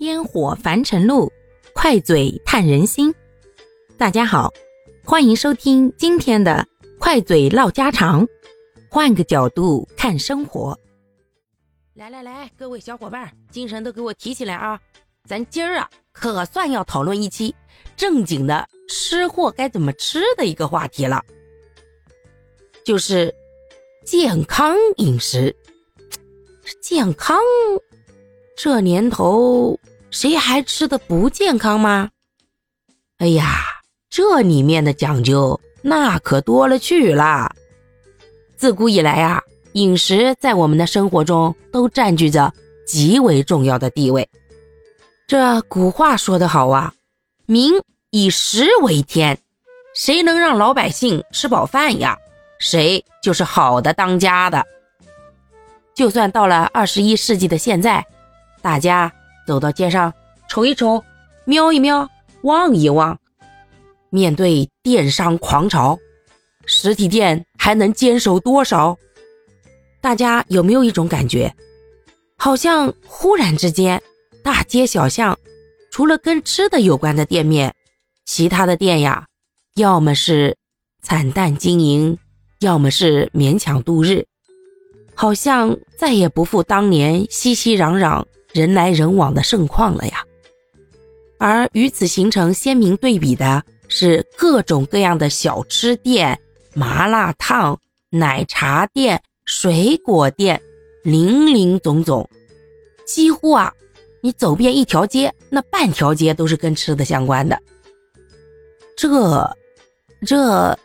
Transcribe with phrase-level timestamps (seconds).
[0.00, 1.30] 烟火凡尘路，
[1.72, 3.14] 快嘴探人心。
[3.96, 4.52] 大家好，
[5.04, 6.66] 欢迎收听今天的
[6.98, 8.26] 快嘴唠家常，
[8.90, 10.76] 换个角度看生活。
[11.94, 14.80] 来来来，各位小伙伴，精神都给我提起来啊！
[15.26, 17.54] 咱今儿啊，可算要讨论一期
[17.96, 21.24] 正经的吃货该怎么吃的一个话题了，
[22.84, 23.32] 就是
[24.04, 25.54] 健康饮食。
[26.80, 27.38] 健康，
[28.56, 29.78] 这年头。
[30.10, 32.08] 谁还吃的不健康吗？
[33.18, 33.64] 哎呀，
[34.08, 37.52] 这里面的讲究那可多了去了。
[38.56, 39.42] 自古以来啊，
[39.72, 42.54] 饮食在我们的生活中都占据着
[42.86, 44.28] 极为重要的地位。
[45.26, 46.94] 这古话说得好啊
[47.46, 47.72] ，“民
[48.10, 49.36] 以食为天”，
[49.96, 52.16] 谁能让老百姓吃饱饭呀，
[52.60, 54.64] 谁就是好的当家的。
[55.92, 58.06] 就算到了二十一世纪的现在，
[58.64, 59.12] 大家。
[59.46, 60.10] 走到街上，
[60.48, 61.04] 瞅一瞅，
[61.44, 62.08] 瞄一瞄，
[62.44, 63.20] 望一望。
[64.08, 65.98] 面对电商狂潮，
[66.64, 68.96] 实体店还能坚守多少？
[70.00, 71.54] 大家有没有一种感觉，
[72.38, 74.02] 好像忽然之间，
[74.42, 75.38] 大街小巷，
[75.90, 77.74] 除了跟吃的有关的店面，
[78.24, 79.26] 其他的店呀，
[79.74, 80.56] 要么是
[81.02, 82.16] 惨淡经营，
[82.60, 84.24] 要么是勉强度日，
[85.14, 88.24] 好像再也不复当年熙熙攘攘。
[88.54, 90.24] 人来人往的盛况了呀，
[91.40, 96.38] 而与此形成鲜明对比的是各种各样的小吃店、
[96.72, 97.80] 麻辣烫、
[98.10, 100.62] 奶茶店、水果店，
[101.02, 102.30] 林林总总，
[103.04, 103.72] 几乎啊，
[104.20, 107.60] 你走遍一条街，那半条街都是跟吃的相关的。
[108.96, 109.56] 这、
[110.24, 110.78] 这、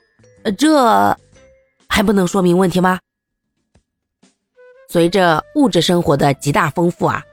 [0.58, 1.16] 这
[1.88, 3.00] 还不能说明问题吗？
[4.90, 7.24] 随着物质生活的极大丰富啊。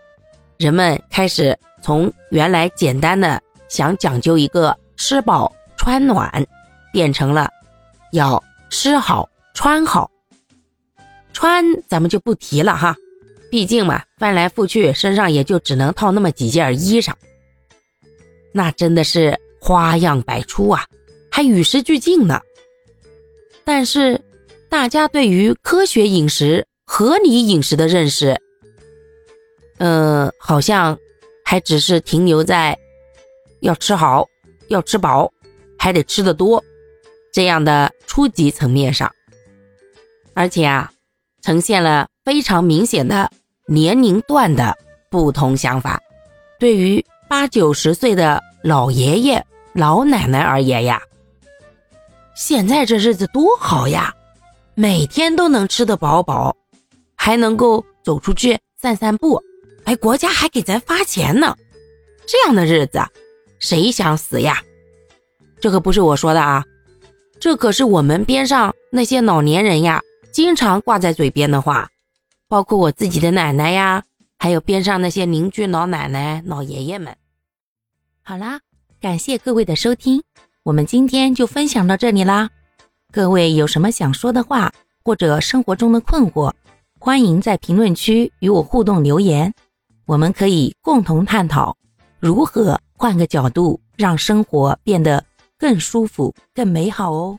[0.58, 6.46] 人们开始从原来简单的想讲究一个吃饱穿暖，
[6.92, 7.50] 变成了
[8.12, 10.10] 要吃好穿好。
[11.32, 12.96] 穿咱们就不提了哈，
[13.50, 17.12] 毕竟嘛，翻来覆去身上也就只能套那么几件衣裳。
[18.52, 20.86] 那真的是花样百出啊，
[21.30, 22.40] 还与时俱进呢。
[23.64, 24.22] 但是，
[24.70, 28.40] 大家对于科学饮食、合理饮食的认识。
[29.78, 30.96] 嗯，好像
[31.44, 32.78] 还只是停留在
[33.62, 34.24] 要吃好、
[34.68, 35.28] 要吃饱，
[35.76, 36.62] 还得吃得多
[37.32, 39.10] 这样的初级层面上，
[40.34, 40.92] 而且啊，
[41.42, 43.28] 呈现了非常明显的
[43.66, 44.72] 年龄段的
[45.10, 46.00] 不同想法。
[46.60, 51.02] 对于八九十岁的老爷爷、老奶奶而言呀，
[52.36, 54.14] 现在这日子多好呀，
[54.76, 56.56] 每天都能吃得饱饱，
[57.16, 59.42] 还能够走出去散散步。
[59.86, 61.56] 哎，国家还给咱发钱呢，
[62.26, 63.00] 这样的日子，
[63.60, 64.60] 谁想死呀？
[65.60, 66.64] 这可不是我说的啊，
[67.38, 70.02] 这可是我们边上那些老年人呀，
[70.32, 71.88] 经常挂在嘴边的话，
[72.48, 74.02] 包括我自己的奶奶呀，
[74.40, 77.16] 还有边上那些邻居老奶奶、老爷爷们。
[78.24, 78.58] 好啦，
[79.00, 80.20] 感谢各位的收听，
[80.64, 82.50] 我们今天就分享到这里啦。
[83.12, 84.72] 各位有什么想说的话，
[85.04, 86.52] 或者生活中的困惑，
[86.98, 89.54] 欢迎在评论区与我互动留言。
[90.06, 91.76] 我们可以共同探讨
[92.20, 95.24] 如何换个角度让生活变得
[95.58, 97.38] 更舒服、更美好哦。